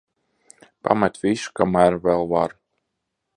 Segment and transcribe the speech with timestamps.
[0.87, 2.57] Pamet visu, kamēr vēl var.